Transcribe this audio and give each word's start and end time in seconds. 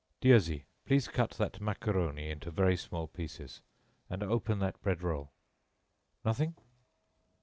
"Dieuzy, 0.19 0.63
please 0.83 1.07
cut 1.07 1.29
that 1.37 1.61
macaroni 1.61 2.31
into 2.31 2.49
very 2.49 2.75
small 2.75 3.05
pieces, 3.07 3.61
and 4.09 4.23
open 4.23 4.57
that 4.57 4.81
bread 4.81 5.03
roll....Nothing?" 5.03 6.55